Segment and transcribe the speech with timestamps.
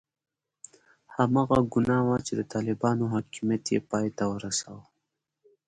[1.15, 4.83] هماغه ګناه وه چې د طالبانو حاکمیت یې پای ته ورساوه.